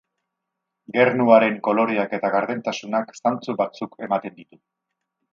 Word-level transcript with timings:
Gernuaren 0.93 1.59
koloreak 1.67 2.15
eta 2.19 2.31
gardentasunak 2.35 3.13
zantzu 3.19 3.55
batzuk 3.63 3.93
ematen 4.07 4.35
ditu. 4.39 4.59